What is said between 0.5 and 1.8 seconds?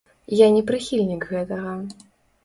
не прыхільнік гэтага.